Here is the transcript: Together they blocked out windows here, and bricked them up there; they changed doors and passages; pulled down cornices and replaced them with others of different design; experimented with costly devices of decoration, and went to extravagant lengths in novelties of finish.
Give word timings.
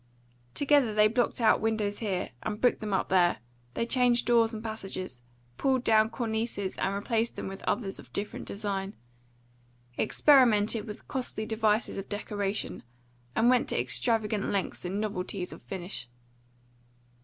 Together 0.55 0.95
they 0.95 1.07
blocked 1.07 1.39
out 1.39 1.61
windows 1.61 1.99
here, 1.99 2.31
and 2.41 2.59
bricked 2.59 2.79
them 2.79 2.91
up 2.91 3.09
there; 3.09 3.37
they 3.75 3.85
changed 3.85 4.25
doors 4.25 4.51
and 4.51 4.63
passages; 4.63 5.21
pulled 5.59 5.83
down 5.83 6.09
cornices 6.09 6.75
and 6.79 6.95
replaced 6.95 7.35
them 7.35 7.47
with 7.47 7.61
others 7.65 7.99
of 7.99 8.11
different 8.11 8.47
design; 8.47 8.95
experimented 9.99 10.87
with 10.87 11.07
costly 11.07 11.45
devices 11.45 11.99
of 11.99 12.09
decoration, 12.09 12.81
and 13.35 13.47
went 13.51 13.69
to 13.69 13.79
extravagant 13.79 14.45
lengths 14.45 14.85
in 14.85 14.99
novelties 14.99 15.53
of 15.53 15.61
finish. 15.61 16.09